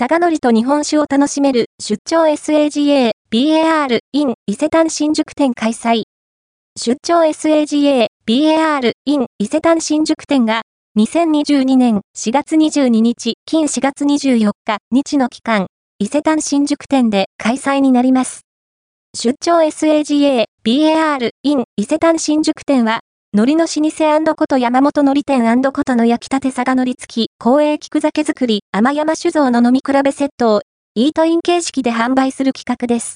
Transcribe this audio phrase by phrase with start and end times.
[0.00, 6.04] 佐賀のりと日本酒を楽しめる出張 SAGA、BAR、in 伊勢丹新宿店開催。
[6.74, 10.62] 出張 SAGA、BAR、in 伊勢丹新宿店が
[10.98, 15.66] 2022年4月22日、金4月24日、日の期間、
[15.98, 18.46] 伊勢丹新宿店で開催になります。
[19.14, 23.00] 出張 SAGA、BAR、in 伊勢丹新宿店は、
[23.32, 24.04] 海苔の老舗
[24.34, 30.62] こと山本海苔店ことの焼きたて佐賀海苔付き、公営菊酒作り、甘山酒造の飲み比べセットを、
[30.96, 33.08] イートイン形式で販売する企画です。